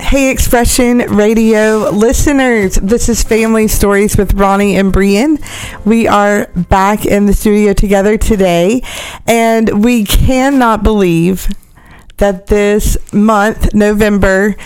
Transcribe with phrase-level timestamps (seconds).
[0.00, 5.38] Hey, Expression Radio listeners, this is Family Stories with Ronnie and Brian.
[5.84, 8.82] We are back in the studio together today,
[9.26, 11.48] and we cannot believe
[12.18, 14.56] that this month, November,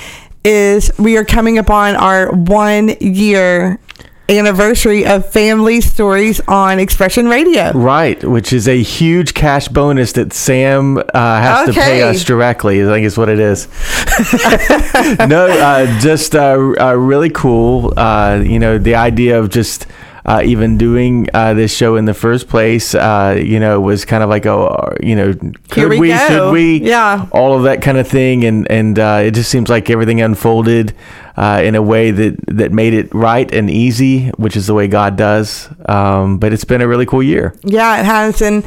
[0.44, 3.80] is we are coming upon our one year
[4.28, 7.72] anniversary of Family Stories on Expression Radio.
[7.72, 12.82] Right, which is a huge cash bonus that Sam uh, has to pay us directly.
[12.82, 13.68] I think is what it is.
[15.28, 17.94] no, uh, just uh, uh, really cool.
[17.96, 19.86] Uh, you know, the idea of just.
[20.26, 24.22] Uh, even doing uh, this show in the first place, uh, you know, was kind
[24.22, 25.32] of like a, you know,
[25.70, 27.26] could we we, should we, Yeah.
[27.32, 30.92] all of that kind of thing, and and uh, it just seems like everything unfolded
[31.38, 34.88] uh, in a way that that made it right and easy, which is the way
[34.88, 35.68] God does.
[35.86, 37.54] Um, but it's been a really cool year.
[37.62, 38.42] Yeah, it has.
[38.42, 38.64] And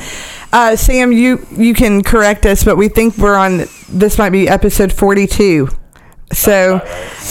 [0.54, 3.66] uh, Sam, you you can correct us, but we think we're on.
[3.90, 5.68] This might be episode forty-two.
[6.32, 6.80] So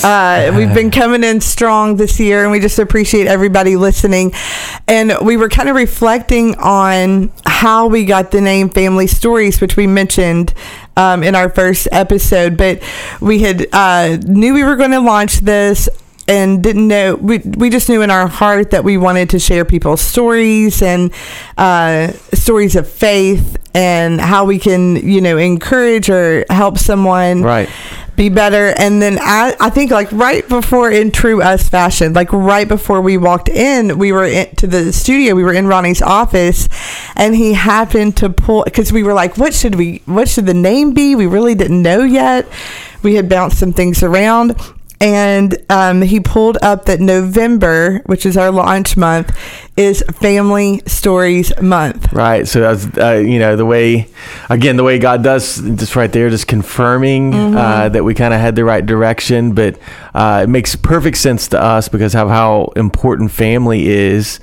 [0.05, 4.33] uh, we've been coming in strong this year, and we just appreciate everybody listening.
[4.87, 9.75] And we were kind of reflecting on how we got the name Family Stories, which
[9.75, 10.53] we mentioned
[10.97, 12.57] um, in our first episode.
[12.57, 12.83] But
[13.21, 15.89] we had uh, knew we were going to launch this
[16.31, 19.65] and didn't know we, we just knew in our heart that we wanted to share
[19.65, 21.13] people's stories and
[21.59, 27.69] uh, stories of faith and how we can you know encourage or help someone Right.
[28.17, 28.75] be better.
[28.77, 33.01] And then I, I think like right before in true us fashion like right before
[33.01, 36.69] we walked in we were in, to the studio we were in ronnie's office
[37.17, 40.55] and he happened to pull because we were like what should we what should the
[40.55, 41.17] name be?
[41.17, 42.47] We really didn't know yet.
[43.03, 44.55] We had bounced some things around
[45.01, 49.35] and um, he pulled up that November, which is our launch month,
[49.77, 52.13] is Family Stories Month.
[52.13, 52.47] Right.
[52.47, 54.09] So that's uh, you know the way,
[54.51, 58.41] again the way God does just right there, just confirming uh, that we kind of
[58.41, 59.55] had the right direction.
[59.55, 59.79] But
[60.15, 64.39] uh, it makes perfect sense to us because of how important family is.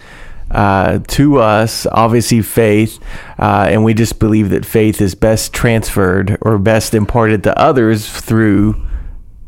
[0.49, 2.99] Uh, to us, obviously, faith,
[3.37, 8.09] uh, and we just believe that faith is best transferred or best imparted to others
[8.09, 8.86] through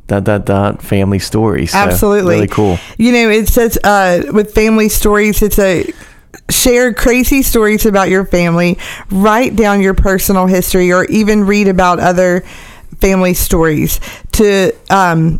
[0.10, 1.72] dot dot dot family stories.
[1.72, 2.36] So, Absolutely.
[2.36, 2.78] really cool.
[2.98, 5.92] You know, it says uh, with family stories, it's a
[6.50, 8.78] share crazy stories about your family,
[9.10, 12.42] write down your personal history, or even read about other
[13.00, 14.00] family stories.
[14.34, 15.40] To um,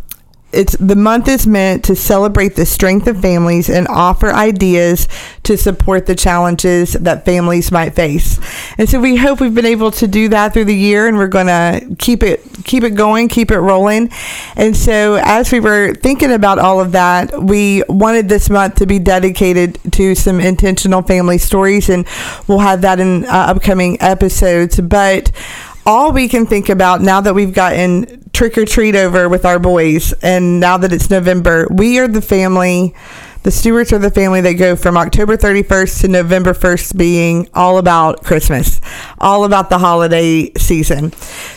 [0.52, 5.08] it's the month is meant to celebrate the strength of families and offer ideas
[5.44, 8.40] to support the challenges that families might face.
[8.78, 11.28] And so we hope we've been able to do that through the year and we're
[11.28, 14.10] going to keep it keep it going, keep it rolling.
[14.56, 18.86] And so as we were thinking about all of that, we wanted this month to
[18.86, 22.08] be dedicated to some intentional family stories and
[22.48, 25.32] we'll have that in uh, upcoming episodes, but
[25.90, 29.58] all we can think about now that we've gotten trick or treat over with our
[29.58, 32.94] boys, and now that it's November, we are the family.
[33.42, 37.80] The Stewarts are the family that go from October 31st to November 1st being all
[37.80, 38.80] about Christmas,
[39.18, 41.12] all about the holiday season.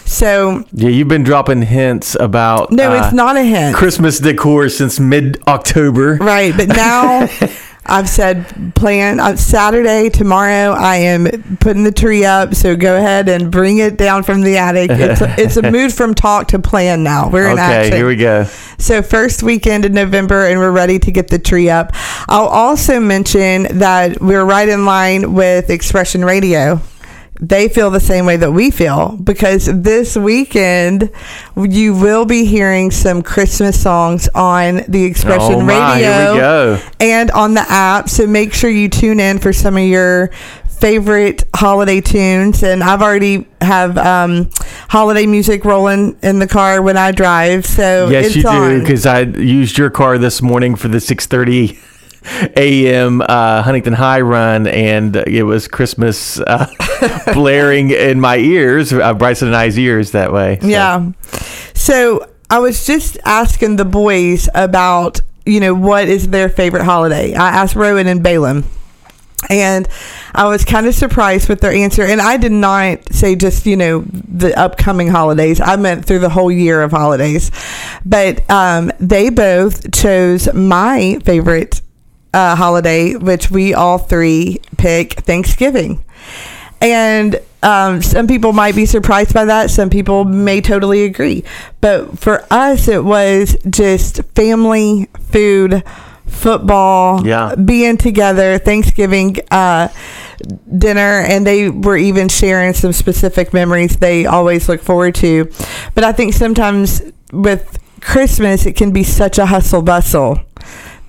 [0.06, 3.76] So, Yeah, you've been dropping hints about no, uh, it's not a hint.
[3.76, 6.14] Christmas decor since mid October.
[6.14, 7.28] Right, but now
[7.84, 10.72] I've said plan on Saturday tomorrow.
[10.72, 14.56] I am putting the tree up, so go ahead and bring it down from the
[14.56, 14.90] attic.
[14.90, 17.28] It's a, it's a move from talk to plan now.
[17.28, 17.96] We're in Okay, action.
[17.96, 18.44] here we go.
[18.78, 21.90] So first weekend in November, and we're ready to get the tree up.
[22.28, 26.80] I'll also mention that we're right in line with Expression Radio.
[27.44, 31.10] They feel the same way that we feel because this weekend
[31.56, 36.38] you will be hearing some Christmas songs on the Expression Oh my, Radio here we
[36.38, 36.80] go.
[37.00, 38.08] and on the app.
[38.08, 40.28] So make sure you tune in for some of your
[40.68, 42.62] favorite holiday tunes.
[42.62, 44.48] And I've already have um,
[44.88, 47.66] holiday music rolling in the car when I drive.
[47.66, 51.76] So Yes, you do because I used your car this morning for the 6:30
[52.56, 53.20] a.m.
[53.22, 56.66] Uh, Huntington High run, and it was Christmas uh,
[57.34, 60.58] blaring in my ears, uh, Bryson and I's ears that way.
[60.60, 61.12] So, Yeah.
[61.74, 67.34] So I was just asking the boys about, you know, what is their favorite holiday.
[67.34, 68.64] I asked Rowan and Balaam.
[69.50, 69.88] And
[70.34, 72.04] I was kind of surprised with their answer.
[72.04, 75.60] And I did not say just, you know, the upcoming holidays.
[75.60, 77.50] I meant through the whole year of holidays.
[78.04, 81.82] But um, they both chose my favorite
[82.34, 86.02] uh, holiday, which we all three pick Thanksgiving.
[86.80, 89.70] And um, some people might be surprised by that.
[89.70, 91.44] Some people may totally agree.
[91.80, 95.84] But for us, it was just family, food,
[96.26, 97.54] football, Yeah.
[97.54, 99.88] being together, Thanksgiving uh,
[100.76, 105.48] dinner, and they were even sharing some specific memories they always look forward to.
[105.94, 107.02] But I think sometimes
[107.32, 110.40] with Christmas, it can be such a hustle bustle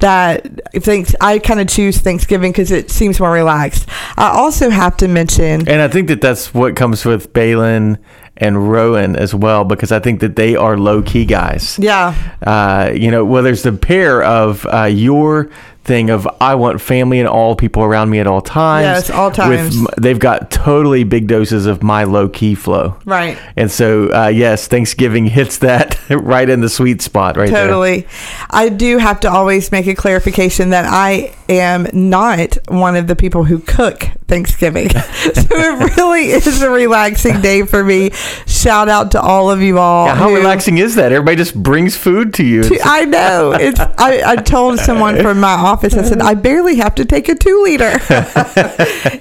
[0.04, 0.46] that
[0.84, 3.88] thanks I kind of choose Thanksgiving because it seems more relaxed.
[4.18, 7.98] I also have to mention, And I think that that's what comes with Balin
[8.38, 11.78] and Rowan as well, because I think that they are low key guys.
[11.80, 15.50] yeah, Uh, you know, well, there's the pair of uh, your
[15.84, 18.84] thing of I want family and all people around me at all times.
[18.84, 19.78] Yes, all times.
[19.78, 22.98] With, they've got totally big doses of my low key flow.
[23.06, 23.38] right.
[23.58, 27.68] And so, uh, yes, Thanksgiving hits that right in the sweet spot right there.
[27.68, 28.08] Totally.
[28.50, 33.16] I do have to always make a clarification that I am not one of the
[33.16, 34.90] people who cook Thanksgiving.
[34.90, 38.10] so it really is a relaxing day for me.
[38.48, 40.08] Shout out to all of you all.
[40.08, 41.12] Yeah, how who- relaxing is that?
[41.12, 42.62] Everybody just brings food to you.
[42.62, 43.52] It's- I know.
[43.52, 47.30] It's I, I told someone from my office, I said, I barely have to take
[47.30, 47.92] a two liter.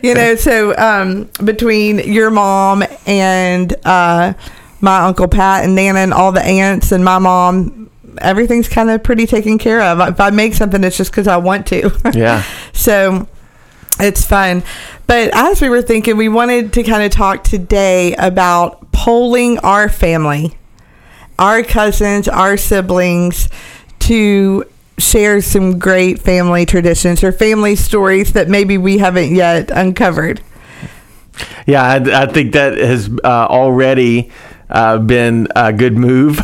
[0.03, 4.33] you know, so um, between your mom and uh,
[4.81, 9.03] my Uncle Pat and Nana and all the aunts and my mom, everything's kind of
[9.03, 10.01] pretty taken care of.
[10.09, 11.91] If I make something, it's just because I want to.
[12.15, 12.43] yeah.
[12.73, 13.29] So
[14.03, 14.63] it's fun.
[15.07, 19.89] But as we were thinking, we wanted to kind of talk today about polling our
[19.89, 20.57] family,
[21.39, 23.49] our cousins, our siblings
[24.01, 24.65] to
[24.99, 30.41] share some great family traditions or family stories that maybe we haven't yet uncovered.
[31.67, 34.31] Yeah, I, I think that has uh, already
[34.69, 36.41] uh, been a good move.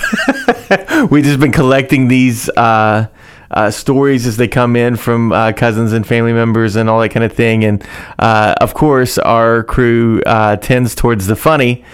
[1.10, 3.08] We've just been collecting these uh,
[3.50, 7.10] uh, stories as they come in from uh, cousins and family members and all that
[7.10, 7.64] kind of thing.
[7.64, 7.84] And
[8.18, 11.84] uh, of course, our crew uh, tends towards the funny.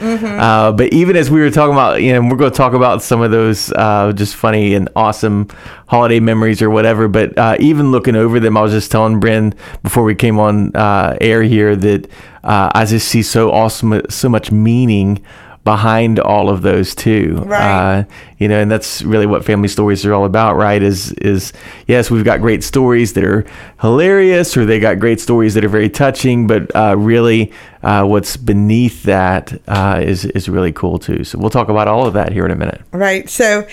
[0.41, 3.03] Uh, but even as we were talking about, you know, we're going to talk about
[3.03, 5.49] some of those uh, just funny and awesome
[5.87, 7.09] holiday memories or whatever.
[7.09, 10.75] But uh, even looking over them, I was just telling Bryn before we came on
[10.75, 12.11] uh, air here that
[12.43, 15.25] uh, I just see so awesome, so much meaning
[15.64, 17.43] behind all of those too.
[17.44, 18.00] Right.
[18.00, 18.05] Uh,
[18.38, 20.82] you know, and that's really what family stories are all about, right?
[20.82, 21.52] Is is
[21.87, 23.46] yes, we've got great stories that are
[23.81, 27.52] hilarious, or they got great stories that are very touching, but uh, really,
[27.82, 31.25] uh, what's beneath that uh, is is really cool too.
[31.25, 32.82] So we'll talk about all of that here in a minute.
[32.93, 33.28] Right.
[33.31, 33.67] So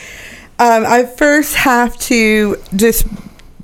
[0.60, 3.06] um, I first have to just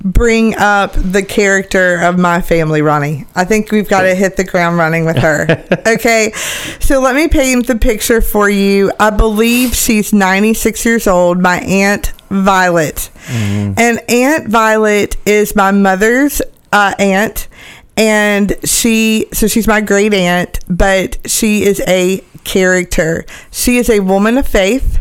[0.02, 3.26] bring up the character of my family, Ronnie.
[3.34, 5.64] I think we've got to hit the ground running with her.
[5.86, 6.32] okay.
[6.80, 8.92] So let me paint the picture for you.
[8.98, 13.10] I believe she's 96 years old, my Aunt Violet.
[13.76, 16.40] And Aunt Violet is my mother's
[16.72, 17.48] uh, aunt.
[17.98, 23.26] And she, so she's my great aunt, but she is a character.
[23.50, 25.00] She is a woman of faith.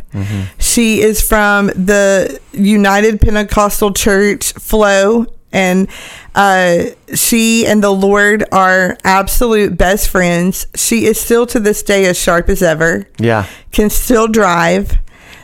[0.58, 5.88] She is from the United Pentecostal Church Flow, and
[6.34, 10.66] uh, she and the Lord are absolute best friends.
[10.76, 13.46] She is still to this day as sharp as ever Yeah.
[13.72, 14.98] can still drive.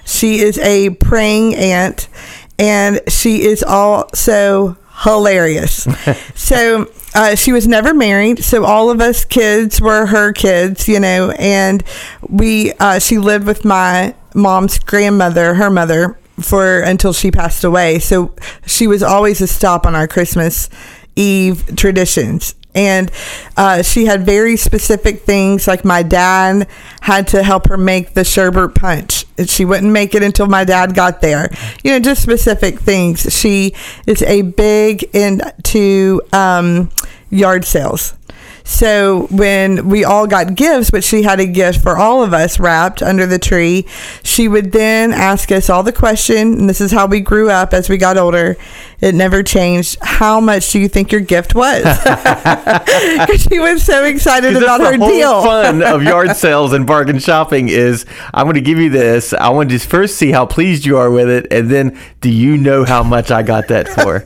[0.06, 2.08] She is a praying aunt,
[2.58, 5.88] and she is also hilarious.
[6.36, 11.00] so uh, she was never married, so all of us kids were her kids, you
[11.00, 11.32] know.
[11.32, 11.84] And
[12.28, 18.00] we, uh, she lived with my mom's grandmother, her mother, for until she passed away.
[18.00, 20.70] So she was always a stop on our Christmas
[21.16, 22.56] Eve traditions.
[22.76, 23.12] And
[23.56, 26.68] uh, she had very specific things, like my dad
[27.02, 29.26] had to help her make the sherbet punch.
[29.46, 31.50] She wouldn't make it until my dad got there.
[31.84, 33.32] You know, just specific things.
[33.32, 33.76] She
[34.08, 36.90] is a big into um,
[37.34, 38.14] yard sales.
[38.64, 42.60] So when we all got gifts, but she had a gift for all of us
[42.60, 43.86] wrapped under the tree,
[44.24, 47.74] she would then ask us all the question, and this is how we grew up
[47.74, 48.56] as we got older.
[49.04, 49.98] It never changed.
[50.02, 51.84] How much do you think your gift was?
[52.04, 55.44] 'Cause she was so excited about her the whole deal.
[55.44, 59.34] fun of yard sales and bargain shopping is I'm going to give you this.
[59.34, 62.30] I want to just first see how pleased you are with it, and then do
[62.30, 64.20] you know how much I got that for?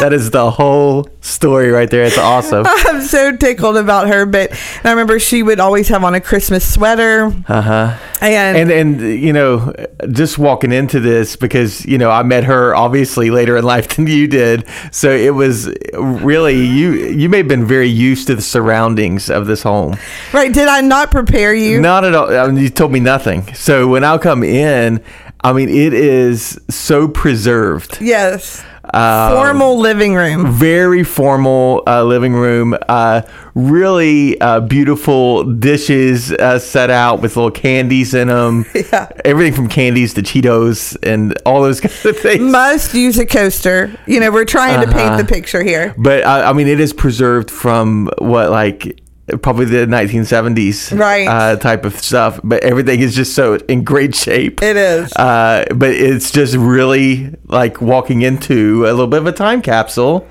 [0.00, 2.02] that is the whole story right there.
[2.04, 2.64] It's awesome.
[2.66, 4.50] I'm so tickled about her, but
[4.84, 7.96] I remember she would always have on a Christmas sweater, Uh huh.
[8.20, 9.72] and, And and you know,
[10.10, 14.07] just walking into this because you know I met her obviously later in life than
[14.08, 16.92] you did, so it was really you.
[16.92, 19.96] You may have been very used to the surroundings of this home.
[20.32, 20.52] right?
[20.52, 21.80] Did I not prepare you?
[21.80, 22.34] Not at all.
[22.36, 23.52] I mean, you told me nothing.
[23.54, 25.02] So when I come in,
[25.42, 27.98] I mean, it is so preserved.
[28.00, 28.62] Yes.
[28.94, 30.52] Um, Formal living room.
[30.52, 32.76] Very formal uh, living room.
[32.88, 33.22] Uh,
[33.54, 38.64] really uh, beautiful dishes uh, set out with little candies in them.
[38.74, 39.08] Yeah.
[39.24, 42.40] Everything from candies to Cheetos and all those kinds of things.
[42.40, 43.90] Must use a coaster.
[44.06, 45.16] You know, we're trying to Uh-huh.
[45.16, 45.94] paint the picture here.
[45.98, 49.00] But I, I mean, it is preserved from what like
[49.42, 51.26] probably the 1970s Right.
[51.28, 54.62] uh, type of stuff, but everything is just so in great shape.
[54.62, 55.12] It is.
[55.14, 60.26] Uh, but it's just really like walking into a little bit of a time capsule.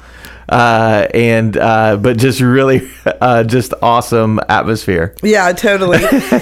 [0.50, 2.90] Uh, and uh, but just really
[3.22, 5.14] uh, just awesome atmosphere.
[5.22, 6.00] Yeah, totally.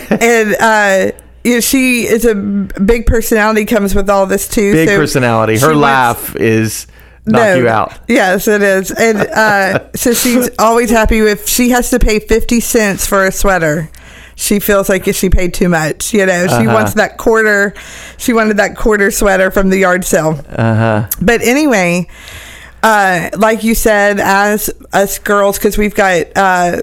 [0.10, 1.12] and uh,
[1.44, 3.66] you know, she is a big personality.
[3.66, 4.74] Comes with all this too.
[4.74, 5.58] Big so personality.
[5.58, 6.86] Her wants- laugh is
[7.26, 7.94] knock you out.
[8.08, 8.92] Yes, it is.
[8.92, 13.32] And uh, so she's always happy if she has to pay fifty cents for a
[13.32, 13.90] sweater.
[14.38, 16.74] She feels like if she paid too much, you know, she Uh-huh.
[16.74, 17.74] wants that quarter.
[18.18, 20.40] She wanted that quarter sweater from the yard sale.
[20.50, 21.08] Uh huh.
[21.22, 22.08] But anyway,
[22.84, 26.82] uh, like you said, as us girls, because we've got uh,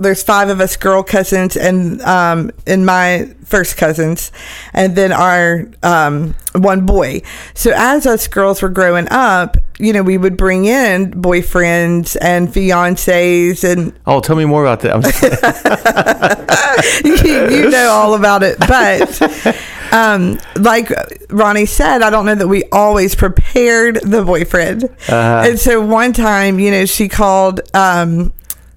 [0.00, 4.32] there's five of us girl cousins, and um, and my first cousins,
[4.72, 7.22] and then our um, one boy.
[7.54, 12.48] So as us girls were growing up, you know, we would bring in boyfriends and
[12.48, 14.94] fiancés and Oh, tell me more about that.
[14.94, 15.02] I'm
[17.24, 18.58] you, you know all about it.
[18.60, 19.56] But
[19.92, 20.90] um, like
[21.30, 24.84] Ronnie said, I don't know that we always prepared the boyfriend.
[24.84, 25.42] Uh-huh.
[25.46, 28.32] And so one time, you know, she called um,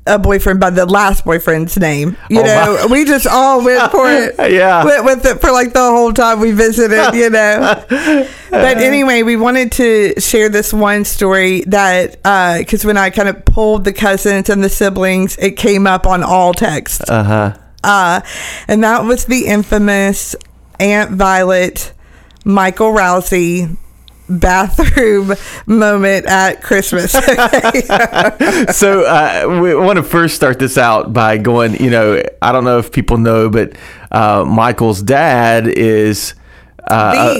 [0.05, 2.17] a boyfriend by the last boyfriend's name.
[2.29, 4.35] You Oh, know, my- we just all went for it.
[4.53, 4.83] Yeah.
[4.83, 7.83] Went with it for like the whole time we visited, you know.
[8.49, 12.17] but anyway, we wanted to share this one story that,
[12.59, 16.21] because when I kind of pulled the cousins and the siblings, it came up on
[16.23, 17.09] all texts.
[17.09, 17.53] uh huh.
[17.85, 18.21] Uh,
[18.67, 20.35] and that was the infamous
[20.79, 21.93] Aunt Violet,
[22.45, 23.77] Michael Rousey
[24.29, 25.33] bathroom
[25.65, 27.11] moment at Christmas.
[28.77, 31.75] so uh, we want to first start this out by going.
[31.75, 33.73] You know, I don't know if people know, but
[34.11, 36.35] uh, Michael's dad is.
[36.85, 37.35] Uh,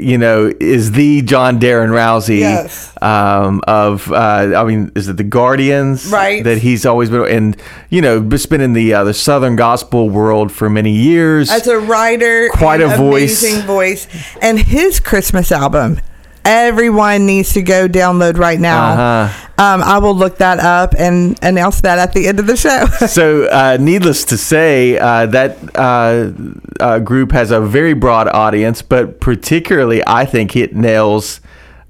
[0.00, 2.90] you know, is the John Darren Rousey Yes.
[3.02, 6.06] um, of, uh, I mean, is it the Guardians?
[6.06, 6.42] Right.
[6.42, 7.56] That he's always been, and,
[7.90, 11.50] you know, been in the, uh, the Southern gospel world for many years.
[11.50, 13.44] As a writer, Quite a voice.
[13.64, 14.06] voice,
[14.40, 16.00] and his Christmas album.
[16.48, 18.92] Everyone needs to go download right now.
[18.92, 19.48] Uh-huh.
[19.58, 22.86] Um, I will look that up and announce that at the end of the show.
[23.06, 26.32] so, uh, needless to say, uh, that uh,
[26.80, 31.42] uh, group has a very broad audience, but particularly, I think it nails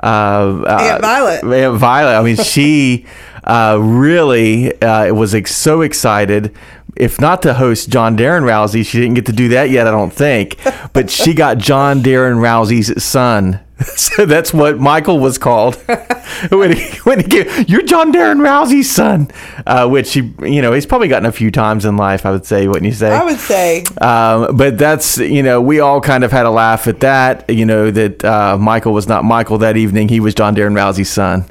[0.03, 0.07] uh,
[0.67, 1.45] uh, Aunt Violet.
[1.45, 2.19] Aunt Violet.
[2.19, 3.07] I mean, she
[3.45, 6.53] uh, really uh, was ex- so excited.
[6.97, 9.93] If not to host John Darren Rousey, she didn't get to do that yet, I
[9.93, 10.59] don't think.
[10.93, 13.61] But she got John Darren Rousey's son.
[13.99, 15.77] So that's what Michael was called
[16.51, 17.65] when he, when he came.
[17.69, 19.31] You're John Darren Rousey's son,
[19.67, 22.27] uh, which he, you know, he's probably gotten a few times in life.
[22.27, 23.13] I would say, wouldn't you say?
[23.13, 23.85] I would say.
[24.01, 27.49] Um, but that's you know we all kind of had a laugh at that.
[27.49, 31.11] You know that uh, Michael was not Michael that evening; he was John Darren Rousey's
[31.11, 31.45] son.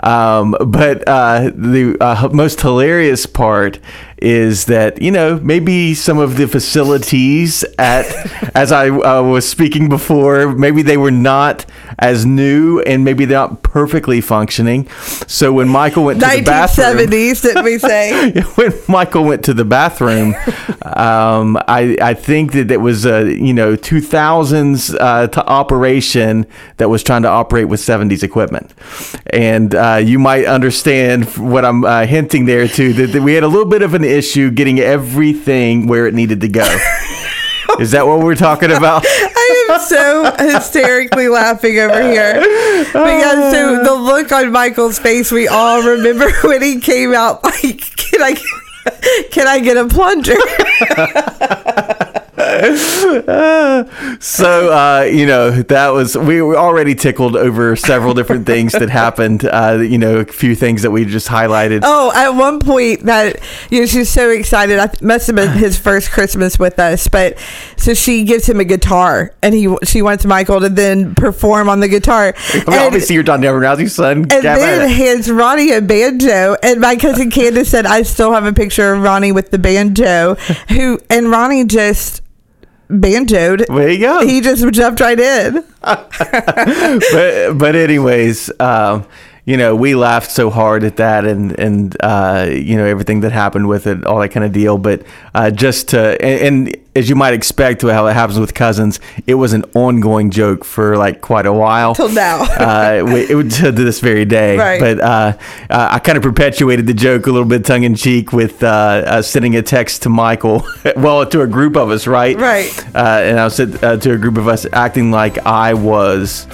[0.00, 3.78] Um, but uh, the uh, most hilarious part
[4.18, 8.06] is that you know maybe some of the facilities at
[8.54, 11.66] as I uh, was speaking before maybe they were not
[11.98, 14.88] as new and maybe they're not perfectly functioning.
[15.26, 18.40] So when Michael went to the bathroom, 1970s, did we say?
[18.54, 20.34] when Michael went to the bathroom,
[20.82, 26.46] um, I I think that it was a you know 2000s uh, to operation
[26.78, 28.72] that was trying to operate with 70s equipment,
[29.30, 33.42] and uh, you might understand what I'm uh, hinting there too that, that we had
[33.42, 36.64] a little bit of an issue getting everything where it needed to go.
[37.78, 39.04] Is that what we're talking about?
[39.06, 42.40] I am so hysterically laughing over here.
[42.92, 47.44] But yeah, so the look on Michael's face, we all remember when he came out
[47.44, 48.34] like, can I
[49.30, 50.36] can I get a plunger?
[54.20, 58.90] so uh, you know that was we were already tickled over several different things that
[58.90, 59.44] happened.
[59.44, 61.80] Uh, you know, a few things that we just highlighted.
[61.84, 64.78] Oh, at one point that you know she's so excited.
[64.78, 67.38] I must have been his first Christmas with us, but
[67.76, 71.80] so she gives him a guitar, and he she wants Michael to then perform on
[71.80, 72.34] the guitar.
[72.36, 74.18] I mean, And- obviously, you're Don Rousey's son.
[74.30, 76.56] And then hands Ronnie a banjo.
[76.62, 80.34] And my cousin Candace said, I still have a picture of Ronnie with the banjo.
[80.70, 82.22] Who and Ronnie just
[82.88, 83.66] banjoed.
[83.66, 84.26] there you go.
[84.26, 85.64] He just jumped right in.
[85.82, 89.06] but but anyways, um,
[89.46, 93.30] you know, we laughed so hard at that, and and uh, you know everything that
[93.30, 94.76] happened with it, all that kind of deal.
[94.76, 95.02] But
[95.34, 99.34] uh, just to and, and as you might expect, how it happens with cousins, it
[99.34, 102.42] was an ongoing joke for like quite a while Till now.
[102.58, 104.56] uh, it would to this very day.
[104.56, 104.80] Right.
[104.80, 105.38] But uh,
[105.70, 108.66] uh, I kind of perpetuated the joke a little bit tongue in cheek with uh,
[108.66, 112.36] uh, sending a text to Michael, well, to a group of us, right?
[112.36, 112.96] Right.
[112.96, 116.48] Uh, and I was uh, to a group of us acting like I was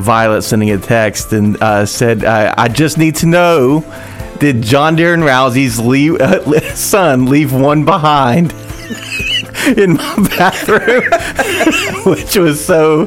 [0.00, 3.84] Violet sending a text and uh, said, uh, I just need to know
[4.40, 8.52] did John Darren Rousey's leave, uh, son leave one behind
[9.76, 11.04] in my bathroom,
[12.06, 13.02] which was so.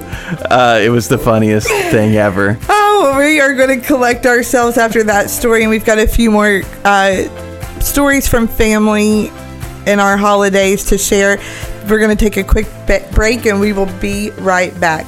[0.50, 2.58] Uh, it was the funniest thing ever.
[2.70, 6.30] Oh, we are going to collect ourselves after that story, and we've got a few
[6.30, 7.24] more uh,
[7.80, 9.32] stories from family
[9.88, 11.40] in our holidays to share.
[11.90, 12.68] We're going to take a quick
[13.12, 15.08] break, and we will be right back.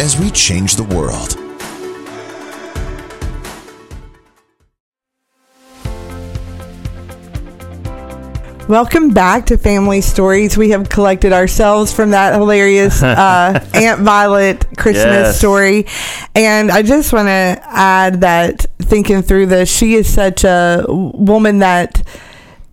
[0.00, 1.36] as we change the world.
[8.68, 10.56] Welcome back to Family Stories.
[10.56, 15.38] We have collected ourselves from that hilarious uh, Aunt Violet Christmas Yes.
[15.38, 15.86] story.
[16.36, 21.58] And I just want to add that thinking through this, she is such a woman
[21.58, 22.06] that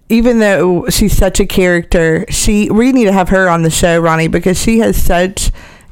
[0.09, 3.99] even though she's such a character, she we need to have her on the show,
[3.99, 5.51] Ronnie, because she has such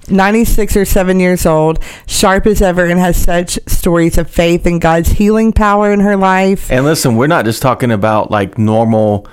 [0.10, 4.80] 96 or 7 years old, sharp as ever and has such stories of faith and
[4.82, 6.72] God's healing power in her life.
[6.72, 9.28] And listen, we're not just talking about like normal,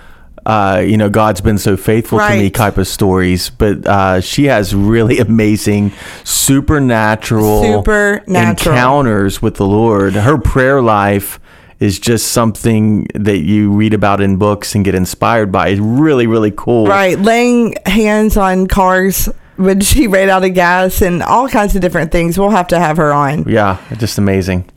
[0.46, 2.54] uh, you know, God's been so faithful to me Right.
[2.54, 5.92] type of stories, but uh, she has really amazing
[6.24, 8.74] supernatural, Supernatural.
[8.74, 10.14] encounters with the Lord.
[10.14, 11.38] Her prayer life
[11.80, 15.68] is just something that you read about in books and get inspired by.
[15.68, 16.86] It's really, really cool.
[16.86, 21.80] Right, laying hands on cars when she ran out of gas and all kinds of
[21.80, 22.38] different things.
[22.38, 23.48] We'll have to have her on.
[23.48, 24.70] Yeah, just amazing.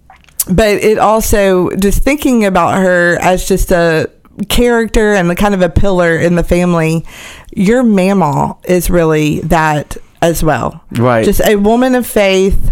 [0.50, 4.12] But it also just thinking about her as just a
[4.50, 7.06] character and the kind of a pillar in the family.
[7.56, 10.84] Your mama is really that as well.
[10.92, 11.26] Right.
[11.26, 12.72] Just a woman of faith.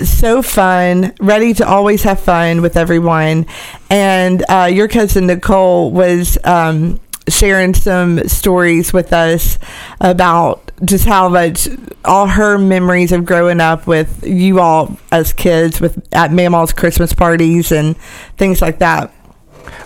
[0.00, 3.46] So fun, ready to always have fun with everyone.
[3.88, 9.58] And uh, your cousin Nicole was um, sharing some stories with us
[10.00, 11.68] about just how much
[12.04, 17.12] all her memories of growing up with you all as kids with at Mamaw's Christmas
[17.12, 17.96] parties and
[18.36, 19.12] things like that.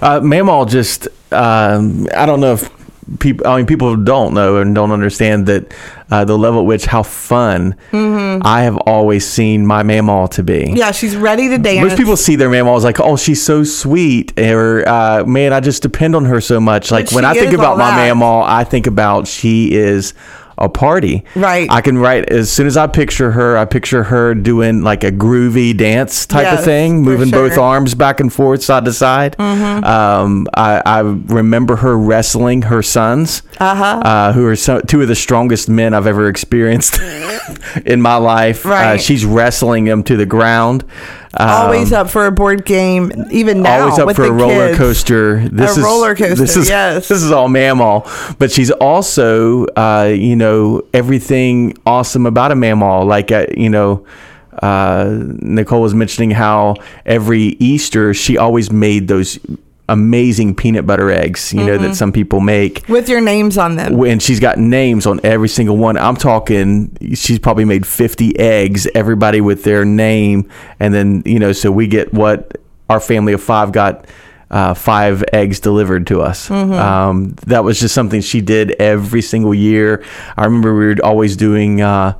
[0.02, 2.70] Uh, Mamaw just, um, I don't know if
[3.18, 5.72] people, I mean, people don't know and don't understand that
[6.10, 10.64] uh, the level at which how fun I have always seen my Mamaw to be.
[10.64, 10.76] Mm-hmm.
[10.76, 11.88] Yeah, she's ready to dance.
[11.88, 15.60] Most people see their Mamaw as like, oh, she's so sweet, or uh, man, I
[15.60, 16.90] just depend on her so much.
[16.90, 17.90] Like when I think about my.
[17.90, 20.14] Mamaw, I think about she is
[20.60, 21.24] a party.
[21.34, 21.70] Right.
[21.70, 23.56] I can write as soon as I picture her.
[23.56, 27.60] I picture her doing like a groovy dance type Yes, of thing, moving both sure.
[27.60, 27.60] Mm-hmm.
[27.60, 29.38] arms back and forth, side to side.
[29.40, 34.32] Um, I, I remember her wrestling her sons, uh-huh.
[34.32, 37.00] who are so, two of the strongest men I've ever experienced
[37.86, 38.66] in my life.
[38.66, 40.84] Uh, she's wrestling them to the ground.
[41.32, 43.82] Um, always up for a board game, even now.
[43.82, 44.78] always up with for a roller kids.
[44.78, 45.48] coaster.
[45.48, 47.06] This A is roller coaster, This is yes.
[47.08, 53.06] this is all Mamaw, but she's also, uh, you know, everything awesome about a Mamaw.
[53.06, 54.04] Like, uh, you know,
[54.60, 56.74] uh, Nicole was mentioning how
[57.06, 59.38] every Easter she always made those
[59.90, 61.52] amazing peanut butter eggs.
[61.52, 61.84] You know Mm-hmm.
[61.88, 64.00] that some people make with your names on them.
[64.04, 65.96] and she's got names on every single one.
[65.96, 70.48] I'm talking, she's probably made 50 eggs, everybody with their name.
[70.78, 72.56] And then, you know, so we get what
[72.88, 74.06] our family of five got
[74.50, 76.50] uh, five eggs delivered to us.
[76.50, 80.02] Um, that was just something she did every single year.
[80.36, 82.18] I remember we were always doing uh,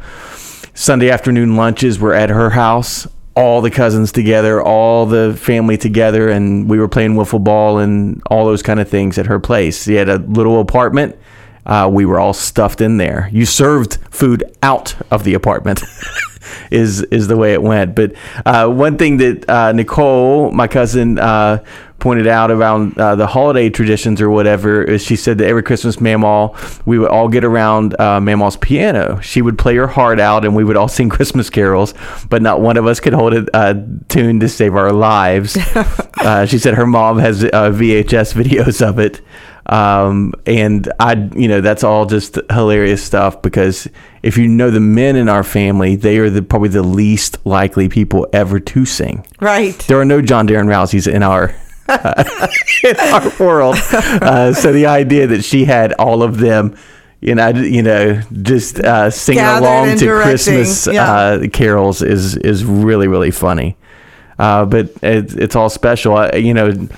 [0.74, 1.98] Sunday afternoon lunches.
[1.98, 3.08] We're at her house.
[3.36, 8.20] All the cousins together, all the family together, and we were playing wiffle ball and
[8.26, 9.84] all those kind of things at her place.
[9.84, 11.16] She had a little apartment.
[11.64, 13.28] Uh, we were all stuffed in there.
[13.32, 15.82] You served food out of the apartment.
[16.70, 17.94] is is the way it went.
[17.94, 18.14] But
[18.44, 21.64] uh, one thing that uh, Nicole, my cousin, uh,
[22.00, 25.96] pointed out around uh, the holiday traditions or whatever is she said that every Christmas,
[25.96, 29.20] Mamaw, we would all get around uh, Mamaw's piano.
[29.20, 31.94] She would play her heart out, and we would all sing Christmas carols,
[32.28, 33.74] but not one of us could hold a uh,
[34.08, 35.56] tune to save our lives.
[36.18, 39.20] uh, she said her mom has uh, VHS videos of it.
[39.66, 43.88] Um, and I, you know, that's all just hilarious stuff because
[44.22, 47.88] if you know the men in our family, they are the, probably the least likely
[47.88, 49.24] people ever to sing.
[49.40, 49.78] Right.
[49.86, 51.54] There are no John Darren Rouseys in our
[52.84, 53.76] in our world.
[53.92, 56.76] Uh, so the idea that she had all of them
[57.20, 61.12] you know, you know, just uh, singing Gathered along to directing, Christmas yeah.
[61.12, 63.76] uh, carols is is really really funny.
[64.38, 66.16] Uh, but it, it's all special.
[66.16, 66.88] I, you know,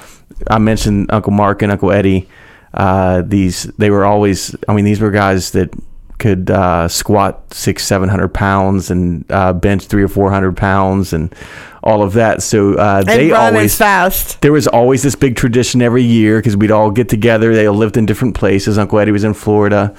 [0.49, 2.29] I mentioned Uncle Mark and Uncle Eddie.
[2.73, 4.55] Uh, these they were always.
[4.69, 5.75] I mean, these were guys that
[6.23, 11.13] could uh, squat six, seven hundred pounds and uh, bench three or four hundred pounds
[11.13, 11.35] and
[11.83, 12.43] all of that.
[12.45, 14.41] So uh, they always fast.
[14.41, 17.53] there was always this big tradition every year because we'd all get together.
[17.55, 18.79] They all lived in different places.
[18.79, 19.93] Uncle Eddie was in Florida.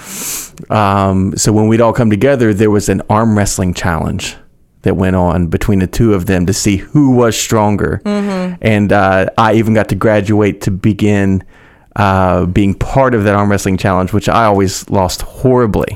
[0.70, 4.38] Um, so when we'd all come together, there was an arm wrestling challenge
[4.84, 8.02] that went on between the two of them to see who was stronger.
[8.06, 11.44] And uh, I even got to graduate to begin
[11.95, 15.95] uh, being part of that arm wrestling challenge, which I always lost horribly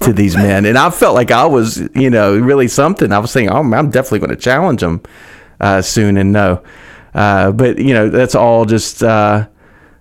[0.00, 0.66] to these men.
[0.66, 3.10] And I felt like I was, you know, really something.
[3.10, 5.02] I was saying, oh, I'm definitely going to challenge them
[5.60, 6.16] uh, soon.
[6.18, 6.62] And no.
[7.14, 9.48] Uh, but, you know, that's all just uh,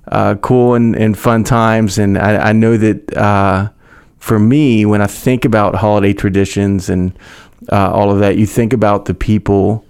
[0.09, 1.97] uh, cool and, and fun times.
[1.97, 3.69] And I, I know that uh,
[4.17, 7.17] for me, when I think about holiday traditions and
[7.71, 9.85] uh, all of that, you think about the people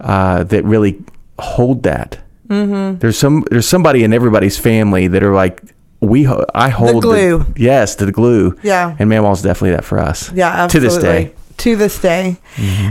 [0.00, 1.02] uh, that really
[1.38, 2.18] hold that.
[2.46, 2.98] Mm-hmm.
[2.98, 5.62] There's some there's somebody in everybody's family that are like
[6.00, 7.44] we ho- I hold the glue.
[7.56, 8.58] yes, the glue.
[8.62, 8.94] Yeah.
[8.98, 10.30] and Mamaw's definitely that for us.
[10.32, 10.88] Yeah, to absolutely.
[10.88, 11.34] this day.
[11.56, 12.36] To this day.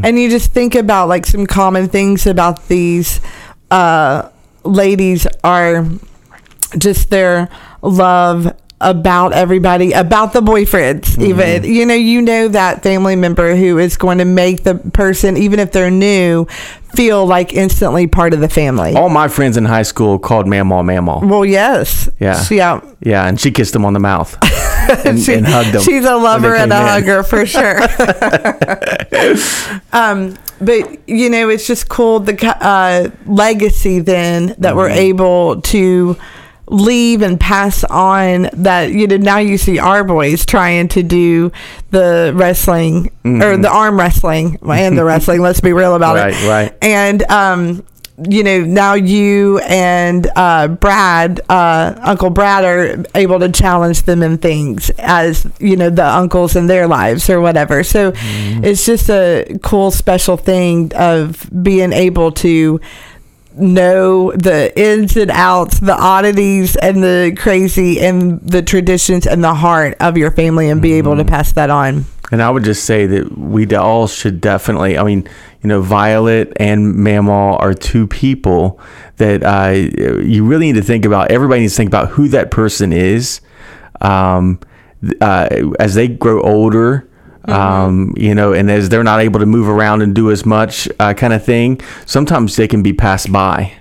[0.04, 3.22] And you just think about like some common things about these
[3.70, 4.30] uh,
[4.64, 5.86] ladies are
[6.78, 7.48] just their
[7.84, 11.64] love about everybody, about the boyfriends, even.
[11.64, 15.60] You know, you know that family member who is going to make the person, even
[15.60, 16.46] if they're new,
[16.94, 18.94] feel like instantly part of the family.
[18.96, 21.28] All my friends in high school called Mamaw Mamaw.
[21.28, 22.10] Well, yes.
[22.20, 22.44] Yeah.
[22.52, 22.82] Yeah.
[23.02, 24.38] Yeah, and she kissed him on the mouth
[25.06, 25.82] and, She- and hugged him.
[25.82, 26.86] She's a lover and a in.
[26.88, 27.80] hugger for sure.
[29.94, 32.36] um, but you know, it's just cool the
[32.66, 34.98] uh, legacy then that we're Mm-hmm.
[35.00, 36.18] able to
[36.68, 38.50] leave and pass on.
[38.54, 41.52] That you know now you see our boys trying to do
[41.92, 43.42] the wrestling Mm-hmm.
[43.42, 45.42] or the arm wrestling and the wrestling.
[45.42, 46.48] Let's be real about Right, it.
[46.48, 46.78] right.
[46.82, 47.84] And um,
[48.30, 54.22] you know now you and uh, Brad, uh, Uncle Brad, are able to challenge them
[54.24, 57.84] in things as you know the uncles in their lives or whatever.
[57.84, 62.80] So it's just a cool, special thing of being able to
[63.58, 69.54] know the ins and outs, the oddities and the crazy and the traditions and the
[69.54, 72.06] heart of your family and be able to pass that on.
[72.32, 74.98] And I would just say that we all should definitely.
[74.98, 75.28] I mean,
[75.62, 78.80] you know, Violet and Mamaw are two people
[79.18, 81.32] that uh, you really need to think about.
[81.32, 83.42] Everybody needs to think about who that person is
[84.02, 84.60] um,
[85.22, 85.48] uh,
[85.80, 87.10] as they grow older.
[87.48, 90.88] Um, you know, and as they're not able to move around and do as much,
[91.00, 91.80] uh, kind of thing.
[92.06, 93.74] Sometimes they can be passed by.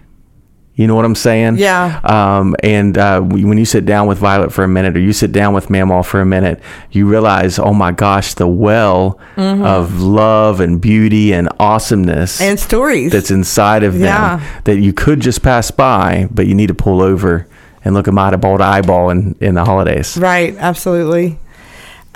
[0.77, 1.59] You know what I'm saying?
[1.59, 2.01] Yeah.
[2.03, 5.31] Um, and uh, when you sit down with Violet for a minute, or you sit
[5.31, 10.59] down with Mamaw for a minute, you realize, oh my gosh, the well of love
[10.59, 13.13] and beauty and awesomeness And stories.
[13.13, 14.61] that's inside of them Yeah.
[14.65, 17.47] that you could just pass by, but you need to pull over
[17.85, 20.17] and look them eyeball to eyeball in, in the holidays.
[20.19, 21.39] Right, absolutely.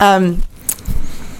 [0.00, 0.42] Um,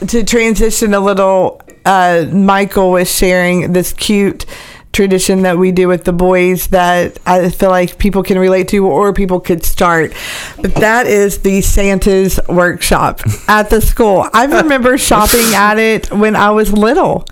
[0.07, 4.47] to transition a little, uh, Michael was sharing this cute
[4.93, 8.87] tradition that we do with the boys that I feel like people can relate to
[8.87, 10.13] or people could start.
[10.61, 14.29] But that is the Santa's workshop at the school.
[14.33, 17.27] I remember shopping at it when I was little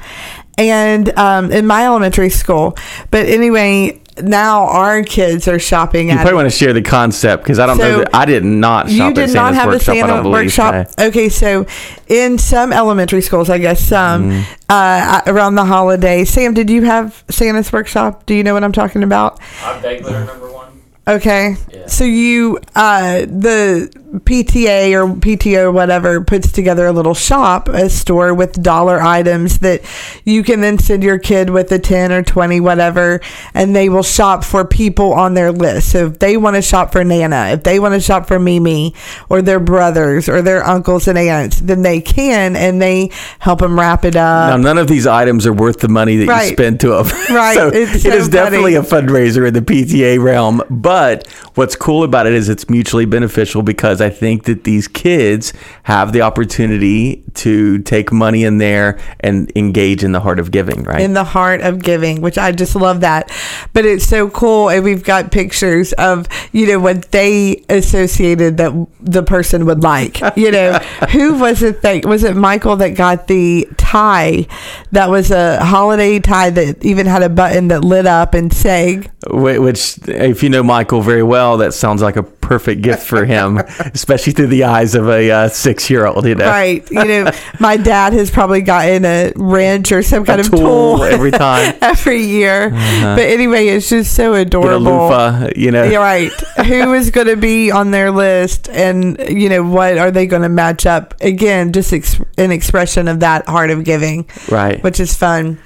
[0.59, 2.77] and um, in my elementary school.
[3.11, 6.35] But anyway, now our kids are shopping You at probably it.
[6.37, 7.99] want to share the concept because I don't So, know.
[7.99, 9.95] That, I did not shop You did Santa's not have a workshop.
[9.95, 10.89] I Santa workshop.
[10.99, 11.05] No.
[11.07, 11.67] Okay, so
[12.09, 14.43] in some elementary schools, I guess some Mm-hmm.
[14.69, 16.31] uh, around the holidays.
[16.31, 18.27] Sam, did you have Santa's workshop?
[18.27, 19.39] Do you know what I'm talking about?
[19.63, 20.81] I vaguely remember one.
[21.09, 21.87] Okay, Yeah.
[21.87, 28.33] so you uh, the PTA or PTO whatever puts together a little shop, a store
[28.35, 29.83] with dollar items that
[30.25, 33.21] you can then send your kid with a ten or twenty whatever,
[33.55, 35.91] and they will shop for people on their list.
[35.93, 38.95] So if they want to shop for Nana, if they want to shop for Mimi
[39.29, 43.79] or their brothers or their uncles and aunts, then they can, and they help them
[43.79, 44.51] wrap it up.
[44.51, 46.51] Now, none of these items are worth the money that Right.
[46.51, 47.07] you spend to them.
[47.31, 47.55] Right.
[47.57, 50.63] so It's it so is definitely a fundraiser in the PTA realm.
[50.71, 55.53] But what's cool about it is it's mutually beneficial because I think that these kids
[55.85, 60.83] have the opportunity to take money in there and engage in the heart of giving,
[60.85, 61.01] right?
[61.01, 63.31] in the heart of giving, which I just love that.
[63.73, 68.73] But it's so cool, and we've got pictures of you know what they associated that
[69.01, 70.21] the person would like.
[70.37, 70.75] You know,
[71.13, 74.47] who was it that was it Michael that got the tie
[74.93, 79.11] that was a holiday tie that even had a button that lit up and sang.
[79.29, 83.57] Which, if you know Michael very well, that sounds like a perfect gift for him.
[83.95, 86.27] especially through the eyes of a uh, six-year-old.
[86.27, 86.89] You know, Right.
[86.91, 90.59] You know, my dad has probably gotten a wrench or some kind A of tool
[90.99, 91.75] tool every time.
[91.81, 92.71] every year.
[92.71, 94.81] But anyway, it's just so adorable.
[94.81, 95.51] loofah.
[95.57, 96.31] You know, You're right.
[96.67, 100.43] Who is going to be on their list, and you know what are they going
[100.43, 101.15] to match up?
[101.21, 104.83] Again, just ex- an expression of that heart of giving, right?
[104.83, 105.59] which is fun.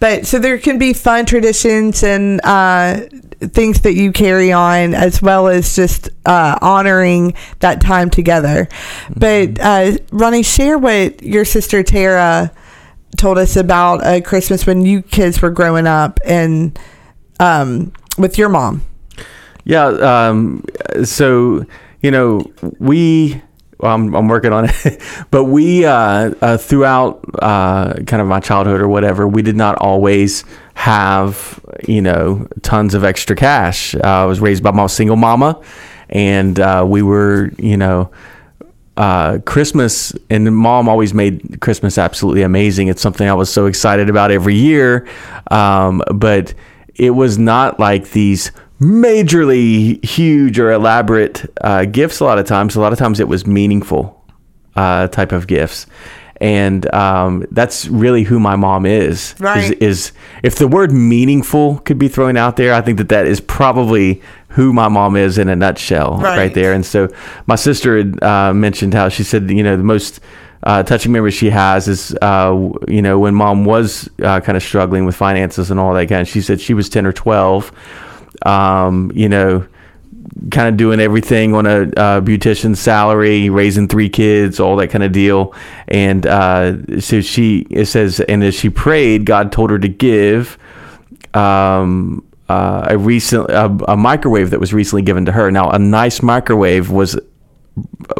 [0.00, 3.00] But so there can be fun traditions and uh,
[3.40, 8.68] things that you carry on, as well as just uh, honoring that time together.
[9.16, 12.52] But uh, Ronnie, share what your sister Tara
[13.16, 16.78] told us about uh, Christmas when you kids were growing up and
[17.40, 18.82] um, with your mom.
[19.64, 19.86] Yeah.
[19.86, 20.64] Um,
[21.04, 21.66] so,
[22.00, 22.44] you know,
[22.78, 23.42] we,
[23.80, 28.80] I'm, I'm working on it, but we, uh, uh, throughout uh, kind of my childhood
[28.80, 33.94] or whatever, we did not always have, you know, tons of extra cash.
[33.94, 35.62] Uh, I was raised by my single mama,
[36.08, 38.10] and uh, we were, you know,
[38.98, 42.88] uh, Christmas and mom always made Christmas absolutely amazing.
[42.88, 45.06] It's something I was so excited about every year.
[45.52, 46.52] Um, but
[46.96, 52.76] it was not like these majorly huge or elaborate uh, gifts a lot of times.
[52.76, 54.24] A lot of times it was meaningful
[54.76, 55.86] uh, type of gifts.
[56.40, 59.34] And um, that's really who my mom is.
[59.40, 59.64] Right.
[59.64, 60.12] Is, is
[60.44, 64.22] if the word meaningful could be thrown out there, I think that that is probably
[64.50, 66.38] who my mom is in a nutshell, Right.
[66.38, 66.72] right, there.
[66.72, 67.08] And so
[67.46, 70.20] my sister had uh, mentioned how she said, you know, the most
[70.62, 74.62] uh, touching memory she has is, uh, you know, when mom was uh, kind of
[74.62, 76.22] struggling with finances and all that kind.
[76.22, 77.72] Of, She said she was ten or twelve.
[78.44, 79.66] Um, you know,
[80.50, 85.02] kind of doing everything on a uh, beautician's salary, raising three kids, all that kind
[85.04, 85.54] of deal.
[85.88, 90.58] And uh, so she, it says, and as she prayed, God told her to give
[91.34, 95.50] um, uh, a recent a, a microwave that was recently given to her.
[95.50, 97.18] Now, a nice microwave was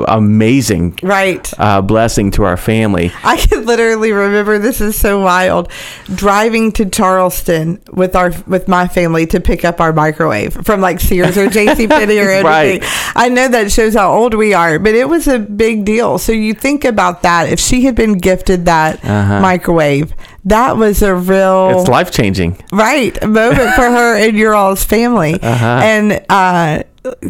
[0.07, 1.53] amazing Right.
[1.59, 3.13] uh, blessing to our family.
[3.25, 5.71] I can literally remember this is so wild.
[6.15, 11.01] Driving to Charleston with our with my family to pick up our microwave from like
[11.01, 12.45] Sears or JC Penney or anything.
[12.45, 12.83] Right.
[13.17, 16.19] I know that shows how old we are, but it was a big deal.
[16.19, 17.49] So you think about that.
[17.49, 19.41] If she had been gifted that Uh-huh.
[19.41, 20.13] microwave,
[20.45, 22.59] that was a real It's life changing.
[22.73, 25.39] right moment for her and your all's family.
[25.43, 25.81] Uh-huh.
[25.83, 26.83] And uh,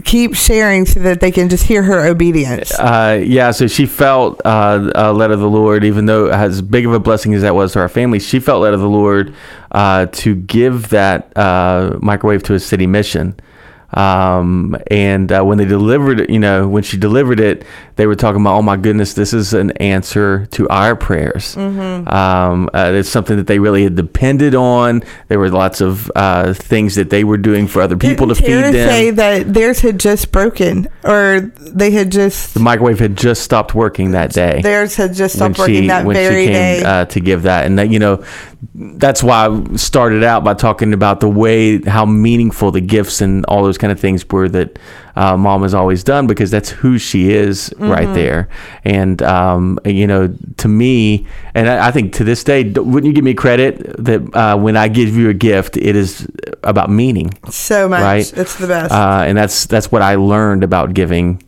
[0.05, 2.79] keep sharing so that they can just hear her obedience.
[2.79, 6.87] Uh, yeah, so she felt uh, uh, led of the Lord, even though as big
[6.87, 9.35] of a blessing as that was to our family, she felt led of the Lord
[9.73, 13.39] uh, to give that uh, microwave to a city mission.
[13.93, 17.65] Um, and uh, when they delivered it, you know, when she delivered it,
[17.97, 21.57] they were talking about, oh my goodness, this is an answer to our prayers.
[21.57, 25.03] Um, uh, it's something that they really had depended on.
[25.29, 28.47] There were lots of uh, things that they were doing for other people Didn't to
[28.47, 28.89] Tara feed them.
[28.89, 33.75] say that theirs had just broken or they had just the microwave had just stopped
[33.75, 34.61] working that day.
[34.63, 36.85] theirs had just stopped working she that when very she came day.
[36.85, 38.23] uh, to give that, and that you know,
[38.75, 43.45] that's why I started out by talking about the way how meaningful the gifts and
[43.47, 44.79] all those kind of things were that
[45.15, 47.89] uh, mom has always done because that's who she is Mm-hmm.
[47.91, 48.49] right there,
[48.85, 53.13] and um, you know, to me, and I, I think to this day, wouldn't you
[53.13, 56.27] give me credit that uh, when I give you a gift, it is
[56.65, 58.01] about meaning, so much.
[58.03, 58.33] right?
[58.37, 58.93] It's the best.
[58.93, 61.43] uh, and that's that's what I learned about giving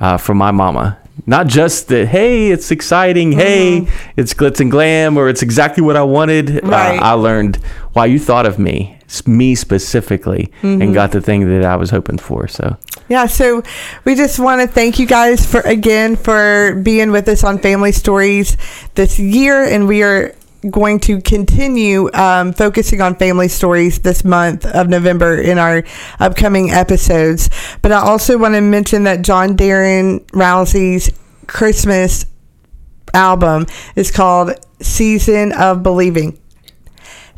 [0.00, 0.98] uh, from my mama.
[1.24, 5.96] Not just that, hey, it's exciting, hey, it's glitz and glam, or it's exactly what
[5.96, 6.46] I wanted.
[6.46, 6.68] Mm-hmm.
[6.68, 6.98] Right.
[6.98, 7.56] Uh, I learned
[7.94, 10.82] why you thought of me, me specifically, Mm-hmm.
[10.82, 12.46] and got the thing that I was hoping for.
[12.48, 12.76] So,
[13.08, 13.62] Yeah, so
[14.04, 17.92] we just want to thank you guys for again for being with us on Family
[17.92, 18.56] Stories
[18.94, 20.34] this year, and we are
[20.70, 25.84] going to continue um, focusing on family stories this month of November in our
[26.20, 27.50] upcoming episodes.
[27.82, 31.10] But I also want to mention that John Darren Rousey's
[31.46, 32.26] Christmas
[33.14, 36.38] album is called Season of Believing.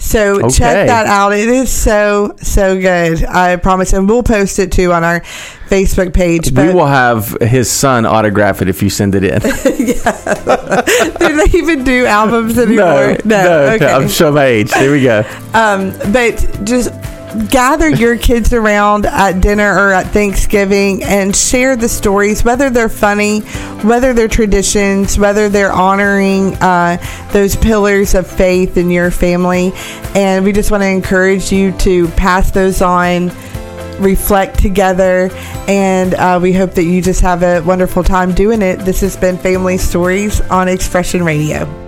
[0.01, 0.49] So Okay.
[0.51, 1.33] check that out.
[1.33, 3.25] It is so so good.
[3.25, 5.21] I promise, and we'll post it too on our
[5.69, 6.53] Facebook page.
[6.53, 9.41] we will have his son autograph it if you send it in.
[11.19, 13.17] do they even do albums anymore?
[13.25, 13.87] no, no Okay.
[13.93, 14.71] I'm sure my age.
[14.71, 15.25] There we go.
[15.53, 16.91] Um, but just
[17.51, 22.89] gather your kids around at dinner or at Thanksgiving and share the stories, whether they're
[22.89, 23.41] funny,
[23.83, 26.97] whether they're traditions, whether they're honoring uh,
[27.33, 29.73] those pillars of faith in your family.
[30.15, 33.31] And we just want to encourage you to pass those on.
[33.99, 35.29] Reflect together,
[35.67, 38.79] and uh, we hope that you just have a wonderful time doing it.
[38.79, 41.88] This has been Family Stories on Expression Radio.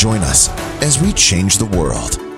[0.00, 0.48] Join us
[0.80, 2.29] as we change the world.